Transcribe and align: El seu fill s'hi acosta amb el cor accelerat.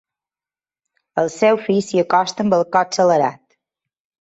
El 1.23 1.29
seu 1.33 1.61
fill 1.67 1.83
s'hi 1.89 2.03
acosta 2.05 2.45
amb 2.47 2.59
el 2.59 2.67
cor 2.75 2.85
accelerat. 2.91 3.41